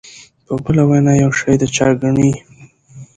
په 0.45 0.53
بله 0.63 0.83
وینا 0.89 1.13
یو 1.23 1.31
شی 1.39 1.53
د 1.61 1.63
چا 1.75 1.87
ګڼي. 2.01 2.31